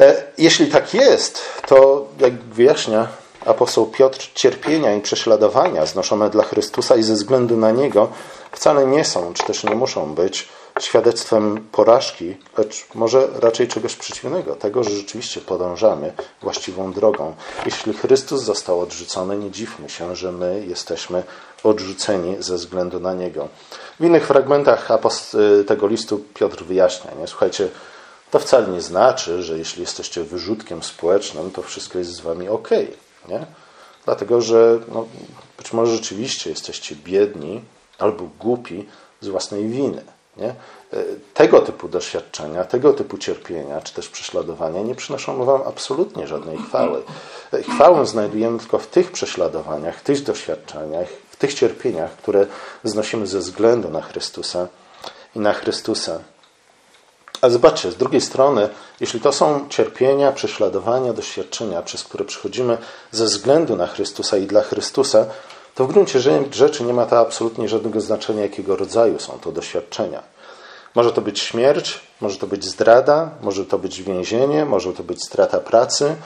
[0.00, 3.08] E, jeśli tak jest, to jak wyjaśnia
[3.46, 8.08] apostoł Piotr, cierpienia i prześladowania znoszone dla Chrystusa i ze względu na Niego
[8.52, 10.48] wcale nie są, czy też nie muszą być
[10.80, 17.34] świadectwem porażki, lecz może raczej czegoś przeciwnego, tego, że rzeczywiście podążamy właściwą drogą.
[17.66, 21.22] Jeśli Chrystus został odrzucony, nie dziwmy się, że my jesteśmy
[21.62, 23.48] odrzuceni ze względu na Niego.
[24.00, 24.88] W innych fragmentach
[25.66, 27.26] tego listu Piotr wyjaśnia, nie?
[27.26, 27.68] słuchajcie,
[28.30, 32.68] to wcale nie znaczy, że jeśli jesteście wyrzutkiem społecznym, to wszystko jest z wami ok.
[33.28, 33.46] Nie?
[34.04, 35.06] Dlatego, że no,
[35.58, 37.62] być może rzeczywiście jesteście biedni
[37.98, 38.86] albo głupi
[39.20, 40.13] z własnej winy.
[40.36, 40.48] Nie?
[40.48, 40.54] E,
[41.34, 47.02] tego typu doświadczenia, tego typu cierpienia, czy też prześladowania nie przynoszą Wam absolutnie żadnej chwały.
[47.52, 52.46] E, chwałę znajdujemy tylko w tych prześladowaniach, w tych doświadczeniach, w tych cierpieniach, które
[52.84, 54.68] znosimy ze względu na Chrystusa
[55.36, 56.20] i na Chrystusa.
[57.40, 58.68] A zobaczcie, z drugiej strony,
[59.00, 62.78] jeśli to są cierpienia, prześladowania, doświadczenia, przez które przechodzimy
[63.12, 65.26] ze względu na Chrystusa i dla Chrystusa,
[65.74, 70.22] to w gruncie rzeczy nie ma to absolutnie żadnego znaczenia, jakiego rodzaju są to doświadczenia.
[70.94, 75.24] Może to być śmierć, może to być zdrada, może to być więzienie, może to być
[75.24, 76.16] strata pracy,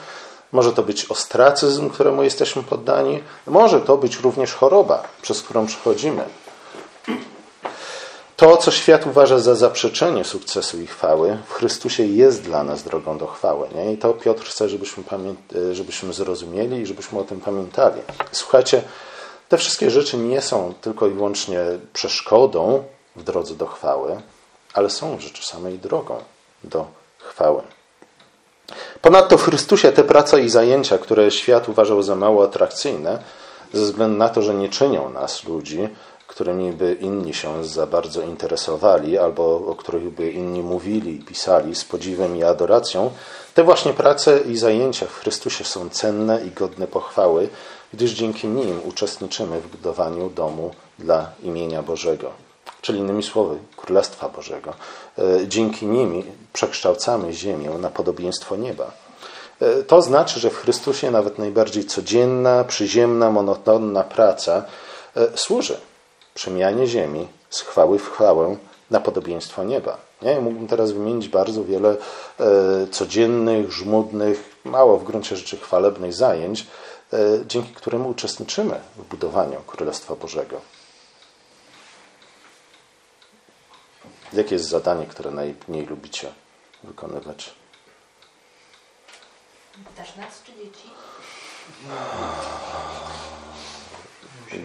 [0.51, 6.23] może to być ostracyzm, któremu jesteśmy poddani, może to być również choroba, przez którą przechodzimy.
[8.35, 13.17] To, co świat uważa za zaprzeczenie sukcesu i chwały, w Chrystusie jest dla nas drogą
[13.17, 13.67] do chwały.
[13.75, 13.93] Nie?
[13.93, 15.03] I to Piotr chce, żebyśmy,
[15.71, 18.01] żebyśmy zrozumieli i żebyśmy o tym pamiętali.
[18.31, 18.81] Słuchajcie,
[19.49, 21.59] te wszystkie rzeczy nie są tylko i wyłącznie
[21.93, 22.83] przeszkodą
[23.15, 24.21] w drodze do chwały,
[24.73, 26.17] ale są rzeczy samej drogą
[26.63, 27.61] do chwały.
[29.01, 33.19] Ponadto w Chrystusie te prace i zajęcia, które świat uważał za mało atrakcyjne,
[33.73, 35.89] ze względu na to, że nie czynią nas ludzi,
[36.27, 41.75] którymi by inni się za bardzo interesowali, albo o których by inni mówili i pisali
[41.75, 43.11] z podziwem i adoracją,
[43.53, 47.49] te właśnie prace i zajęcia w Chrystusie są cenne i godne pochwały,
[47.93, 52.31] gdyż dzięki nim uczestniczymy w budowaniu domu dla imienia Bożego,
[52.81, 54.73] czyli innymi słowy, Królestwa Bożego.
[55.17, 56.23] E, dzięki nimi
[56.53, 58.91] przekształcamy ziemię na podobieństwo nieba.
[59.61, 64.63] E, to znaczy, że w Chrystusie nawet najbardziej codzienna, przyziemna, monotonna praca
[65.15, 65.77] e, służy
[66.33, 68.55] przemianie ziemi z chwały w chwałę
[68.91, 69.97] na podobieństwo nieba.
[70.21, 70.41] Nie?
[70.41, 71.95] Mógłbym teraz wymienić bardzo wiele
[72.91, 76.67] codziennych, żmudnych, mało w gruncie rzeczy chwalebnych zajęć,
[77.45, 80.61] dzięki któremu uczestniczymy w budowaniu Królestwa Bożego.
[84.33, 86.31] Jakie jest zadanie, które najmniej lubicie
[86.83, 87.53] wykonywać?
[89.95, 90.89] Pytasz nas czy dzieci?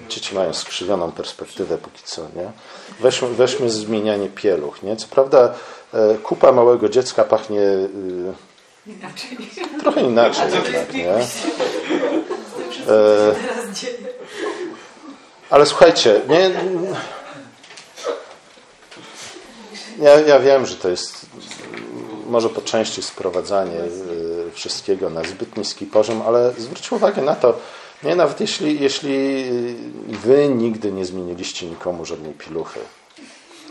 [0.09, 2.53] Dzieci mają skrzywioną perspektywę póki co, nie?
[3.01, 4.97] Weźmy, weźmy zmienianie pieluch, nie?
[4.97, 5.55] Co prawda
[5.95, 8.35] e, kupa małego dziecka pachnie y,
[8.87, 9.39] Inaczej.
[9.81, 11.15] trochę inaczej jednak, nie?
[12.89, 13.35] E,
[15.51, 16.51] ale słuchajcie, nie...
[19.99, 21.27] Ja, ja wiem, że to jest
[22.27, 27.59] może po części sprowadzanie y, wszystkiego na zbyt niski poziom, ale zwróćcie uwagę na to,
[28.03, 29.45] nie, nawet jeśli, jeśli
[30.09, 32.81] wy nigdy nie zmieniliście nikomu żadnej piluchy,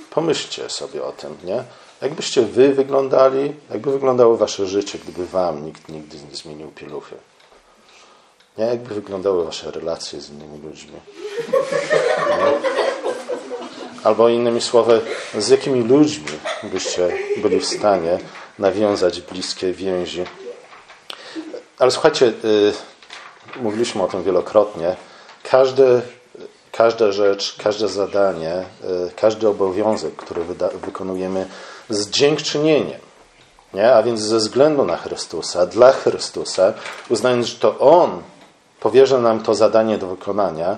[0.10, 1.64] pomyślcie sobie o tym, nie?
[2.02, 7.16] Jakbyście wy wyglądali, jakby wyglądało wasze życie, gdyby wam nikt nigdy nie zmienił pieluchy?
[8.58, 8.66] Nie?
[8.66, 11.00] Jakby wyglądały wasze relacje z innymi ludźmi?
[12.30, 12.54] Nie?
[14.04, 15.02] Albo innymi słowy,
[15.38, 16.28] z jakimi ludźmi
[16.64, 18.20] byście byli w stanie
[18.60, 20.24] nawiązać bliskie więzi?
[21.80, 22.74] Ale słuchajcie, y,
[23.56, 24.96] mówiliśmy o tym wielokrotnie.
[25.44, 26.02] Każdy,
[26.72, 28.66] każda rzecz, każde zadanie,
[29.08, 30.42] y, każdy obowiązek, który
[30.74, 31.46] wykonujemy
[31.90, 33.00] z dziękczynieniem,
[33.74, 33.94] nie?
[33.94, 36.74] a więc ze względu na Chrystusa, dla Chrystusa,
[37.10, 38.22] uznając, że to On
[38.84, 40.78] powierza nam to zadanie do wykonania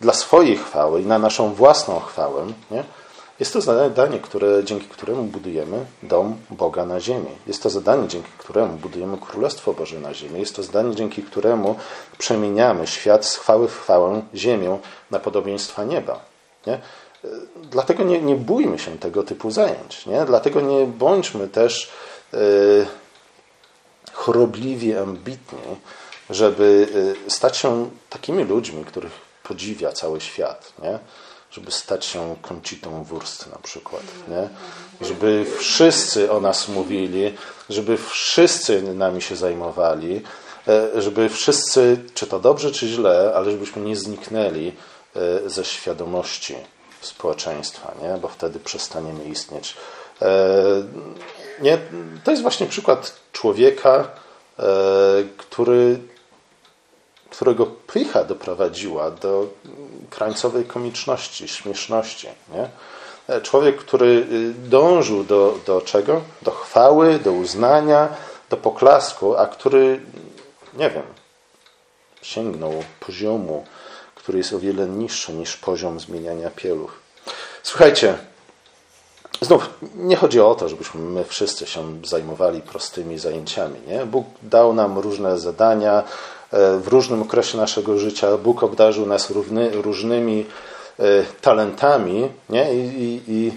[0.00, 2.84] dla swojej chwały i na naszą własną chwałę, nie?
[3.40, 7.30] Jest to zadanie, które, dzięki któremu budujemy dom Boga na ziemi.
[7.46, 10.40] Jest to zadanie, dzięki któremu budujemy Królestwo Boże na ziemi.
[10.40, 11.76] Jest to zadanie, dzięki któremu
[12.18, 14.78] przemieniamy świat z chwały w chwałę, ziemię
[15.10, 16.20] na podobieństwa nieba.
[16.66, 16.78] Nie?
[17.70, 20.06] Dlatego nie, nie bójmy się tego typu zajęć.
[20.06, 20.24] Nie?
[20.24, 21.90] Dlatego nie bądźmy też
[22.32, 22.86] yy,
[24.12, 25.58] chorobliwi, ambitni,
[26.30, 26.88] żeby
[27.24, 29.12] yy, stać się takimi ludźmi, których
[29.42, 30.72] podziwia cały świat.
[30.82, 30.98] Nie?
[31.56, 34.48] żeby stać się Koncitą Wurst na przykład, nie?
[35.06, 37.34] Żeby wszyscy o nas mówili,
[37.70, 40.22] żeby wszyscy nami się zajmowali,
[40.68, 44.72] e, żeby wszyscy, czy to dobrze, czy źle, ale żebyśmy nie zniknęli
[45.16, 46.56] e, ze świadomości
[47.00, 48.18] społeczeństwa, nie?
[48.18, 49.76] Bo wtedy przestaniemy istnieć.
[50.22, 50.54] E,
[51.62, 51.78] nie?
[52.24, 54.08] To jest właśnie przykład człowieka,
[55.36, 55.98] który
[57.36, 59.46] którego pycha doprowadziła do
[60.10, 62.28] krańcowej komiczności, śmieszności.
[62.54, 62.68] Nie?
[63.40, 66.20] Człowiek, który y, dążył do, do czego?
[66.42, 68.08] Do chwały, do uznania,
[68.50, 70.00] do poklasku, a który,
[70.74, 71.02] nie wiem,
[72.22, 73.64] sięgnął poziomu,
[74.14, 76.92] który jest o wiele niższy niż poziom zmieniania pieluch.
[77.62, 78.18] Słuchajcie,
[79.40, 83.80] znów nie chodzi o to, żebyśmy my wszyscy się zajmowali prostymi zajęciami.
[83.86, 84.06] Nie?
[84.06, 86.04] Bóg dał nam różne zadania,
[86.52, 88.36] w różnym okresie naszego życia.
[88.36, 90.46] Bóg obdarzył nas równy, różnymi
[90.98, 91.04] e,
[91.40, 92.74] talentami nie?
[92.74, 93.52] I, i, i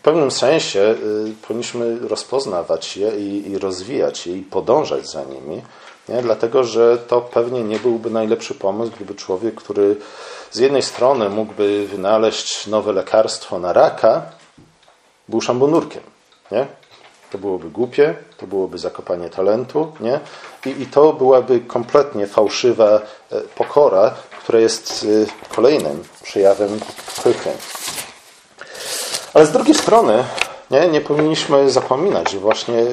[0.00, 0.96] w pewnym sensie e,
[1.42, 5.62] powinniśmy rozpoznawać je i, i rozwijać je i podążać za nimi.
[6.08, 6.22] Nie?
[6.22, 9.96] Dlatego, że to pewnie nie byłby najlepszy pomysł, gdyby człowiek, który
[10.50, 14.22] z jednej strony mógłby wynaleźć nowe lekarstwo na raka,
[15.28, 16.02] był szambonurkiem.
[16.50, 16.66] Nie?
[17.30, 20.20] To byłoby głupie, to byłoby zakopanie talentu, nie?
[20.66, 23.00] I, i to byłaby kompletnie fałszywa
[23.32, 24.14] e, pokora,
[24.44, 25.06] która jest
[25.50, 26.80] e, kolejnym przejawem
[27.24, 27.50] pychy.
[29.34, 30.24] Ale z drugiej strony
[30.70, 32.86] nie, nie powinniśmy zapominać, że właśnie e,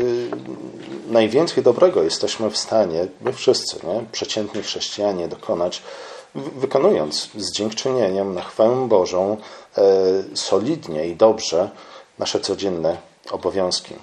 [1.08, 5.82] najwięcej dobrego jesteśmy w stanie, my wszyscy, nie, przeciętni chrześcijanie, dokonać,
[6.36, 9.38] wykonując z dziękczynieniem na chwałę Bożą
[10.34, 11.70] solidnie i dobrze
[12.20, 12.98] nasze codzienne
[13.32, 13.96] obowiązki.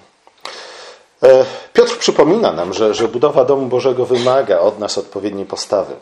[1.25, 5.95] E, Piotr przypomina nam, że, że budowa domu Bożego wymaga od nas odpowiedniej postawy,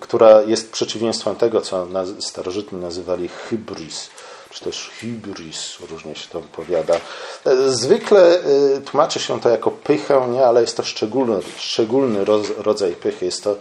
[0.00, 1.86] która jest przeciwieństwem tego, co
[2.20, 4.10] starożytni nazywali hybris,
[4.50, 6.94] czy też hybris, różnie się to wypowiada.
[6.94, 8.40] E, zwykle e,
[8.80, 12.24] tłumaczy się to jako pychę, nie, ale jest to szczególny, szczególny
[12.58, 13.24] rodzaj pychy.
[13.24, 13.56] Jest to,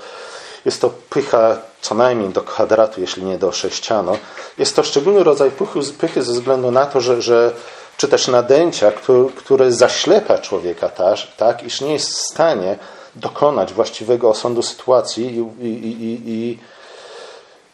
[0.65, 4.17] jest to pycha co najmniej do kwadratu, jeśli nie do sześcianu.
[4.57, 7.53] Jest to szczególny rodzaj pychy, pychy ze względu na to, że, że
[7.97, 8.91] czy też nadęcia,
[9.35, 10.89] które zaślepa człowieka
[11.37, 12.77] tak, iż nie jest w stanie
[13.15, 16.59] dokonać właściwego osądu sytuacji i, i, i, i,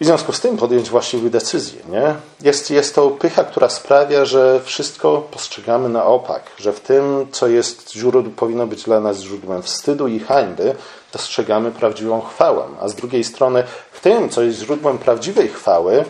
[0.02, 1.82] w związku z tym podjąć właściwe decyzje.
[1.90, 2.16] Nie?
[2.42, 7.48] Jest, jest to pycha, która sprawia, że wszystko postrzegamy na opak, że w tym, co
[7.48, 10.76] jest źródłem, powinno być dla nas źródłem wstydu i hańby,
[11.14, 12.64] dostrzegamy prawdziwą chwałę.
[12.82, 16.06] A z drugiej strony, w tym, co jest źródłem prawdziwej chwały,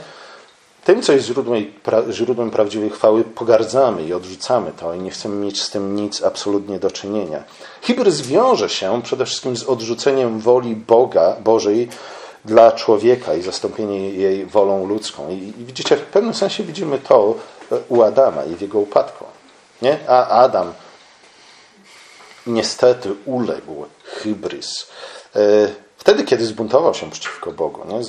[0.84, 5.36] tym, co jest źródłem, pra, źródłem prawdziwej chwały, pogardzamy i odrzucamy to i nie chcemy
[5.36, 7.44] mieć z tym nic absolutnie do czynienia.
[7.82, 11.90] Hibryz wiąże się przede wszystkim z odrzuceniem woli Boga, Bożej
[12.46, 15.30] dla człowieka i zastąpienie jej wolą ludzką.
[15.30, 17.36] I, i widzicie, w pewnym sensie widzimy to
[17.90, 19.26] u Adama i w jego upadku.
[19.82, 20.00] Nie?
[20.08, 20.74] A Adam
[22.48, 24.88] niestety uległ hybris.
[25.36, 25.40] E,
[26.04, 27.82] wtedy, kiedy zbuntował się przeciwko Bogu.
[27.88, 28.00] Nie?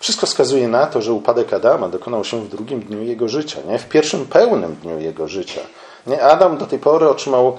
[0.00, 3.78] Wszystko wskazuje na to, że upadek Adama dokonał się w drugim dniu jego życia, nie?
[3.78, 5.60] w pierwszym pełnym dniu jego życia.
[6.06, 6.22] Nie?
[6.22, 7.58] Adam do tej pory otrzymał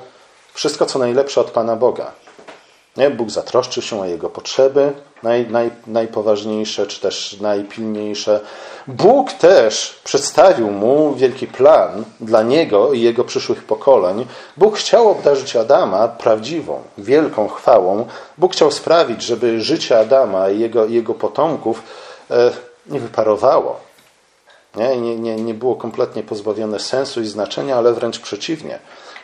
[0.53, 2.11] wszystko, co najlepsze od Pana Boga.
[2.97, 3.09] Nie?
[3.09, 8.39] Bóg zatroszczył się o jego potrzeby, naj, naj, najpoważniejsze czy też najpilniejsze.
[8.87, 14.25] Bóg też przedstawił mu wielki plan dla niego i jego przyszłych pokoleń.
[14.57, 18.05] Bóg chciał obdarzyć Adama prawdziwą, wielką chwałą.
[18.37, 21.83] Bóg chciał sprawić, żeby życie Adama i jego, jego potomków
[22.31, 22.51] e,
[22.87, 23.79] nie wyparowało.
[24.75, 24.97] Nie?
[24.97, 28.79] Nie, nie, nie było kompletnie pozbawione sensu i znaczenia, ale wręcz przeciwnie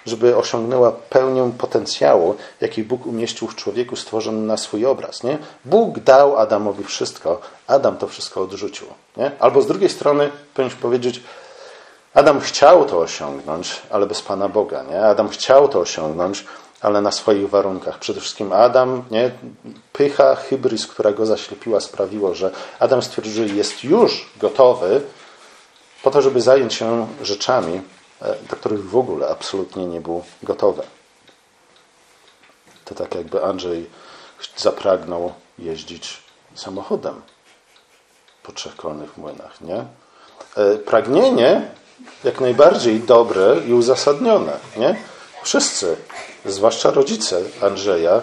[0.08, 5.24] żeby osiągnęła pełnię potencjału, jaki Bóg umieścił w człowieku stworzony na swój obraz.
[5.24, 5.38] Nie?
[5.66, 8.88] Bóg dał Adamowi wszystko, Adam to wszystko odrzucił.
[9.18, 9.32] Nie?
[9.40, 11.24] Albo z drugiej strony, powinniśmy powiedzieć,
[12.14, 14.84] Adam chciał to osiągnąć, ale bez Pana Boga.
[14.84, 15.02] Nie?
[15.02, 16.46] Adam chciał to osiągnąć,
[16.82, 18.00] ale na swoich warunkach.
[18.00, 19.32] Przede wszystkim Adam, nie?
[19.94, 25.02] pycha, hybrys, która go zaślepiła, sprawiło, że Adam stwierdził, że jest już gotowy
[26.04, 27.82] po to, żeby zająć się rzeczami,
[28.22, 30.84] do których w ogóle absolutnie nie był gotowy.
[32.86, 33.90] To tak jakby Andrzej
[34.58, 36.22] zapragnął jeździć
[36.56, 37.22] samochodem
[38.44, 39.86] po trzech kolnych młynach, nie?
[40.56, 41.62] E, pragnienie
[42.24, 44.96] jak najbardziej dobre i uzasadnione, nie?
[45.44, 45.98] Wszyscy,
[46.46, 48.22] zwłaszcza rodzice Andrzeja,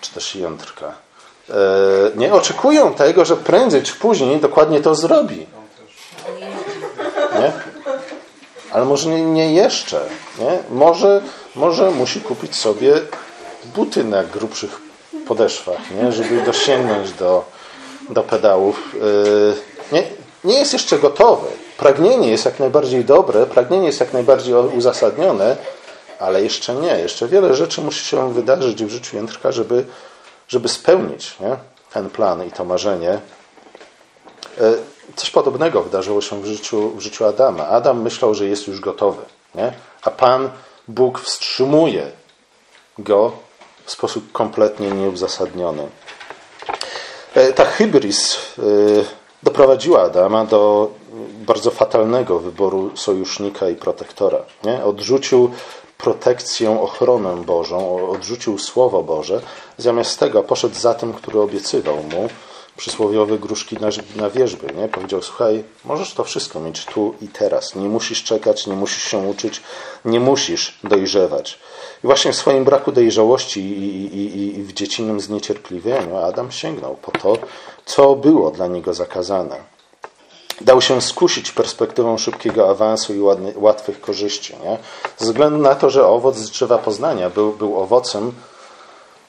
[0.00, 0.94] czy też Jątrka,
[1.50, 1.54] e,
[2.16, 5.46] nie oczekują tego, że prędzej czy później dokładnie to zrobi.
[7.40, 7.75] Nie?
[8.76, 10.00] Ale może nie, nie jeszcze.
[10.38, 10.58] Nie?
[10.70, 11.22] Może,
[11.54, 12.92] może musi kupić sobie
[13.74, 14.80] buty na grubszych
[15.26, 16.12] podeszwach, nie?
[16.12, 17.44] żeby dosięgnąć do,
[18.10, 18.94] do pedałów.
[18.94, 19.54] Yy,
[19.92, 20.02] nie,
[20.44, 21.46] nie jest jeszcze gotowy.
[21.78, 25.56] Pragnienie jest jak najbardziej dobre, pragnienie jest jak najbardziej uzasadnione,
[26.18, 26.98] ale jeszcze nie.
[26.98, 29.84] Jeszcze wiele rzeczy musi się wydarzyć w życiu Jędrka, żeby,
[30.48, 31.56] żeby spełnić nie?
[31.92, 33.18] ten plan i to marzenie.
[35.16, 37.68] Coś podobnego wydarzyło się w życiu, w życiu Adama.
[37.68, 39.22] Adam myślał, że jest już gotowy,
[39.54, 39.72] nie?
[40.02, 40.50] a Pan
[40.88, 42.10] Bóg wstrzymuje
[42.98, 43.32] go
[43.84, 45.88] w sposób kompletnie nieuzasadniony.
[47.34, 48.62] E, ta hybris e,
[49.42, 50.90] doprowadziła Adama do
[51.46, 54.38] bardzo fatalnego wyboru sojusznika i protektora.
[54.64, 54.84] Nie?
[54.84, 55.50] Odrzucił
[55.98, 59.40] protekcję, ochronę Bożą, odrzucił Słowo Boże,
[59.78, 62.28] zamiast tego poszedł za tym, który obiecywał mu,
[62.76, 64.66] przysłowiowe gruszki na, na wierzby.
[64.74, 64.88] Nie?
[64.88, 67.74] Powiedział, słuchaj, możesz to wszystko mieć tu i teraz.
[67.74, 69.62] Nie musisz czekać, nie musisz się uczyć,
[70.04, 71.58] nie musisz dojrzewać.
[72.04, 77.12] I właśnie w swoim braku dojrzałości i, i, i w dziecinnym zniecierpliwieniu Adam sięgnął po
[77.12, 77.38] to,
[77.84, 79.56] co było dla niego zakazane.
[80.60, 83.20] Dał się skusić perspektywą szybkiego awansu i
[83.56, 84.54] łatwych korzyści.
[84.64, 84.78] Nie?
[85.18, 88.32] Ze względu na to, że owoc z drzewa poznania był, był owocem,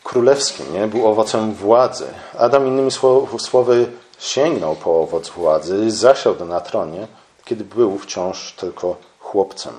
[0.08, 0.88] królewskim, nie?
[0.88, 2.08] był owocem władzy.
[2.38, 2.92] Adam innymi
[3.38, 7.08] słowy sięgnął po owoc władzy, zasiadł na tronie,
[7.46, 9.74] kiedy był wciąż tylko chłopcem.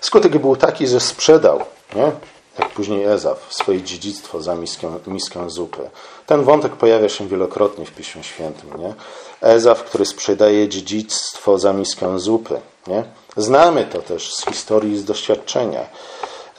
[0.00, 1.60] Skutek był taki, że sprzedał,
[1.94, 2.12] nie?
[2.58, 5.90] jak później Ezaf, swoje dziedzictwo za miskę, miskę zupy.
[6.26, 8.70] Ten wątek pojawia się wielokrotnie w Piśmie Świętym.
[8.78, 8.94] Nie?
[9.40, 12.60] Ezaf, który sprzedaje dziedzictwo za miskę zupy.
[12.86, 13.04] Nie?
[13.36, 15.80] Znamy to też z historii, z doświadczenia.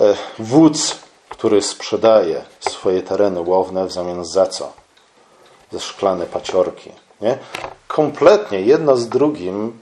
[0.02, 0.96] E, wódz
[1.42, 4.74] który sprzedaje swoje tereny łowne w zamian za co?
[5.72, 6.92] Za szklane paciorki.
[7.22, 7.38] Nie?
[7.88, 9.80] Kompletnie jedno z drugim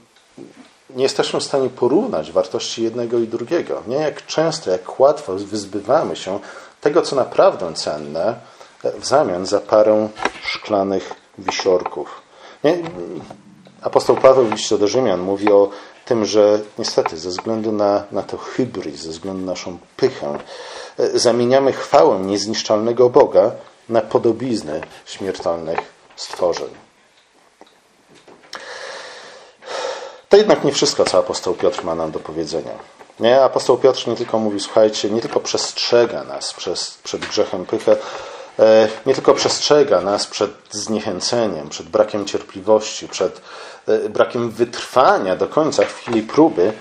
[0.90, 3.82] nie jesteśmy w stanie porównać wartości jednego i drugiego.
[3.86, 6.40] Nie jak często, jak łatwo wyzbywamy się
[6.80, 8.34] tego, co naprawdę cenne,
[8.84, 10.08] w zamian za parę
[10.42, 12.22] szklanych wisiorków.
[12.64, 12.78] Nie?
[13.82, 15.70] Apostoł Paweł w liście do Rzymian mówi o
[16.04, 20.38] tym, że niestety ze względu na, na to hybryz, ze względu na naszą pychę,
[21.14, 23.50] zamieniamy chwałę niezniszczalnego Boga
[23.88, 25.78] na podobizny śmiertelnych
[26.16, 26.68] stworzeń.
[30.28, 32.72] To jednak nie wszystko, co apostoł Piotr ma nam do powiedzenia.
[33.20, 37.96] Nie, apostoł Piotr nie tylko mówi, słuchajcie, nie tylko przestrzega nas przez, przed grzechem pychę,
[38.58, 43.40] e, nie tylko przestrzega nas przed zniechęceniem, przed brakiem cierpliwości, przed
[43.88, 46.72] E, brakiem wytrwania do końca w chwili próby,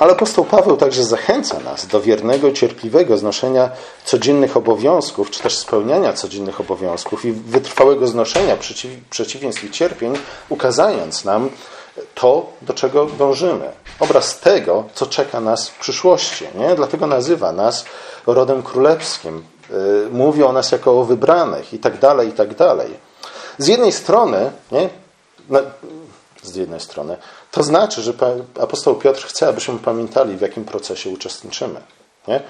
[0.00, 3.70] ale apostoł Paweł także zachęca nas do wiernego i cierpliwego znoszenia
[4.04, 10.12] codziennych obowiązków, czy też spełniania codziennych obowiązków i wytrwałego znoszenia przeciw, przeciwieństw i cierpień,
[10.48, 11.50] ukazając nam
[12.14, 13.70] to, do czego dążymy.
[14.00, 16.46] Obraz tego, co czeka nas w przyszłości.
[16.54, 16.74] Nie?
[16.74, 17.84] Dlatego nazywa nas
[18.26, 19.42] rodem królewskim.
[19.70, 19.74] E,
[20.10, 22.96] mówi o nas jako o wybranych i tak dalej, i tak dalej.
[23.58, 24.88] Z jednej strony nie,
[26.42, 27.16] z jednej strony.
[27.50, 28.12] To znaczy, że
[28.60, 31.80] apostoł Piotr chce, abyśmy pamiętali, w jakim procesie uczestniczymy.
[32.28, 32.36] Nie?
[32.36, 32.40] E,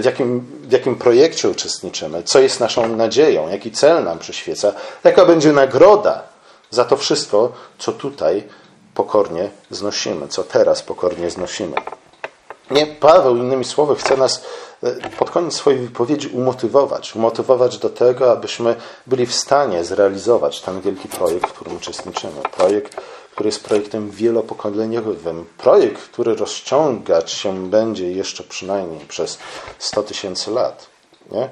[0.00, 4.72] w, jakim, w jakim projekcie uczestniczymy, co jest naszą nadzieją, jaki cel nam przyświeca,
[5.04, 6.22] jaka będzie nagroda
[6.70, 8.44] za to wszystko, co tutaj
[8.94, 11.76] pokornie znosimy, co teraz pokornie znosimy.
[12.70, 14.44] Nie, Paweł, innymi słowy, chce nas
[14.82, 17.16] e, pod koniec swojej wypowiedzi umotywować.
[17.16, 22.42] Umotywować do tego, abyśmy byli w stanie zrealizować ten wielki projekt, w którym uczestniczymy.
[22.56, 23.00] Projekt,
[23.34, 25.44] który jest projektem wielopokoleniowym.
[25.58, 29.38] Projekt, który rozciągać się będzie jeszcze przynajmniej przez
[29.78, 30.86] 100 tysięcy lat.
[31.30, 31.48] Nie?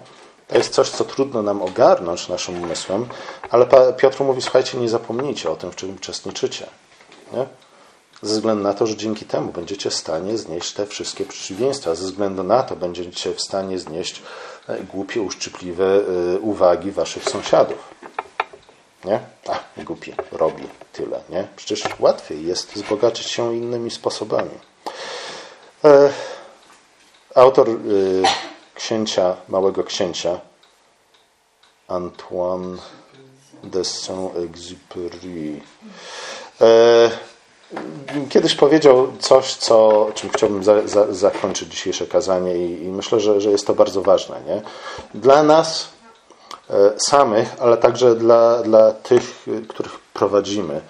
[0.48, 3.06] To jest coś, co trudno nam ogarnąć naszym umysłem,
[3.50, 3.66] ale
[3.96, 6.66] Piotr mówi, słuchajcie, nie zapomnijcie o tym, w czym uczestniczycie.
[7.32, 7.46] Nie?
[8.22, 11.94] Ze względu na to, że dzięki temu będziecie w stanie znieść te wszystkie przeciwieństwa.
[11.94, 14.22] Ze względu na to będziecie w stanie znieść
[14.68, 17.78] e, głupie, uszczypliwe e, uwagi waszych sąsiadów.
[19.04, 19.20] Nie?
[19.48, 21.20] A, głupi, robi tyle.
[21.28, 21.48] Nie?
[21.56, 24.58] Przecież łatwiej jest wzbogacić się innymi sposobami.
[25.84, 26.12] E,
[27.34, 27.72] autor e,
[28.74, 30.40] księcia, Małego Księcia,
[31.88, 32.78] Antoine
[33.64, 35.60] de Saint-Exupéry,
[36.60, 37.10] e,
[38.28, 43.40] kiedyś powiedział coś, co, czym chciałbym za, za, zakończyć dzisiejsze kazanie i, i myślę, że,
[43.40, 44.40] że, jest to bardzo ważne.
[44.46, 44.62] Nie?
[45.14, 45.88] Dla nas
[46.96, 50.80] samych, ale także dla, dla tych, których prowadzimy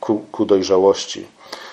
[0.00, 1.26] ku, ku dojrzałości.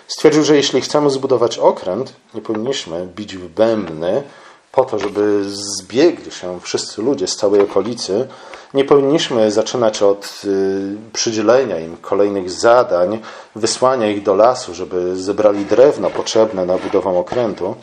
[0.08, 4.24] Stwierdził, że jeśli chcemy zbudować okręt, nie powinniśmy bić w bębny
[4.72, 8.28] po to, żeby zbiegli się wszyscy ludzie z całej okolicy,
[8.74, 13.20] nie powinniśmy zaczynać od y, przydzielenia im kolejnych zadań,
[13.56, 17.76] wysłania ich do lasu, żeby zebrali drewno potrzebne na budowę okrętu,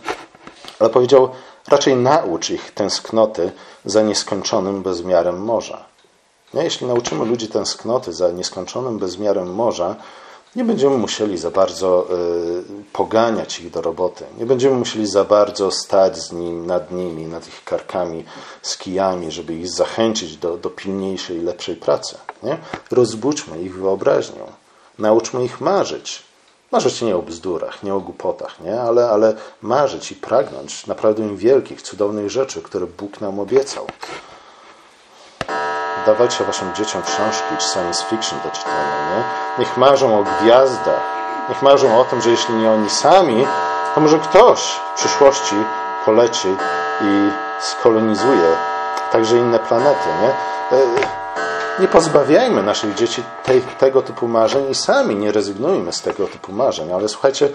[0.79, 1.29] ale powiedział,
[1.69, 3.53] raczej naucz ich tęsknoty
[3.85, 5.85] za nieskończonym bezmiarem morza.
[6.55, 9.97] Jeśli nauczymy ludzi tęsknoty za nieskończonym bezmiarem morza,
[10.57, 14.25] nie będziemy musieli za bardzo y, poganiać ich do roboty.
[14.39, 18.25] Nie będziemy musieli za bardzo stać z nim, nad nimi, nad ich karkami,
[18.63, 22.17] z kijami, żeby ich zachęcić do, do pilniejszej lepszej pracy.
[22.43, 22.59] Nie?
[22.91, 24.43] Rozbudźmy ich wyobraźnię.
[24.99, 26.23] Nauczmy ich marzyć.
[26.75, 28.81] Marzyć nie o bzdurach, nie o głupotach, nie?
[28.81, 33.87] Ale, ale marzyć i pragnąć naprawdę wielkich, cudownych rzeczy, które Bóg nam obiecał.
[36.07, 39.17] Dawajcie waszym dzieciom książki czy science fiction do czytania.
[39.17, 39.25] Nie?
[39.59, 41.03] Niech marzą o gwiazdach.
[41.49, 43.47] Niech marzą o tym, że jeśli nie oni sami,
[43.95, 44.61] to może ktoś
[44.95, 45.57] w przyszłości
[46.05, 46.49] poleci
[47.01, 48.57] i skolonizuje
[49.13, 50.09] także inne planety.
[50.23, 50.29] Nie,
[50.79, 50.87] e,
[51.79, 56.53] nie pozbawiajmy naszych dzieci tej, tego typu marzeń i sami nie rezygnujmy z tego typu
[56.53, 56.93] marzeń.
[56.93, 57.49] Ale słuchajcie,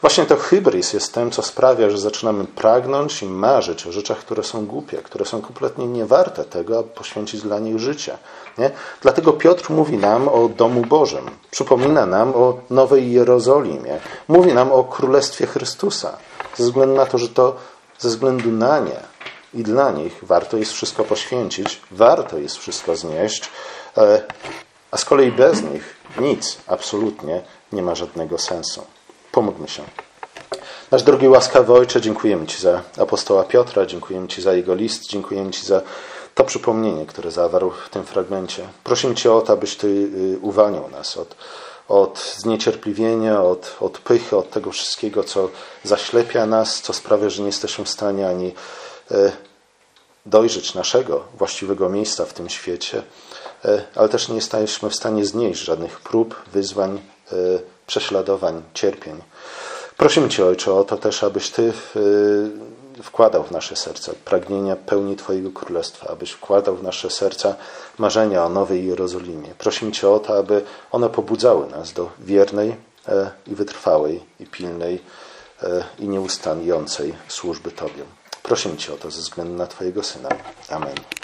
[0.00, 4.42] Właśnie to hybris jest tym, co sprawia, że zaczynamy pragnąć i marzyć o rzeczach, które
[4.42, 8.18] są głupie, które są kompletnie niewarte tego, aby poświęcić dla nich życie.
[8.58, 8.70] Nie?
[9.02, 14.84] Dlatego Piotr mówi nam o domu Bożym, przypomina nam o Nowej Jerozolimie, mówi nam o
[14.84, 16.16] Królestwie Chrystusa,
[16.56, 17.56] ze względu na to, że to
[17.98, 19.07] ze względu na nie
[19.54, 23.50] i dla nich warto jest wszystko poświęcić, warto jest wszystko znieść,
[23.96, 24.22] e,
[24.90, 27.42] a z kolei bez nich nic absolutnie
[27.72, 28.84] nie ma żadnego sensu.
[29.32, 29.82] Pomódlmy się.
[30.90, 35.50] Nasz drogi łaskawy Ojcze, dziękujemy Ci za apostoła Piotra, dziękujemy Ci za jego list, dziękujemy
[35.50, 35.82] Ci za
[36.34, 38.68] to przypomnienie, które zawarł w tym fragmencie.
[38.84, 41.36] Prosimy Cię o to, abyś Ty y, uwalniał nas od,
[41.88, 45.48] od zniecierpliwienia, od, od pychy, od tego wszystkiego, co
[45.84, 48.54] zaślepia nas, co sprawia, że nie jesteśmy w stanie ani
[50.26, 53.02] dojrzeć naszego właściwego miejsca w tym świecie,
[53.64, 57.00] y, ale też nie jesteśmy w stanie znieść żadnych prób, wyzwań,
[57.86, 59.22] prześladowań, cierpień.
[59.96, 61.72] Prosimy Cię, Ojcze, o to też, abyś Ty
[63.02, 67.54] wkładał w nasze serca pragnienia pełni Twojego Królestwa, abyś wkładał w nasze serca
[67.98, 69.48] marzenia o Nowej Jerozolimie.
[69.58, 72.76] Prosimy Cię o to, aby one pobudzały nas do wiernej
[73.08, 75.02] e, i wytrwałej, i pilnej,
[75.62, 78.04] e, i nieustającej służby Tobie.
[78.48, 80.28] Prosimy Cię o to ze względu na Twojego Syna.
[80.68, 80.94] Amen.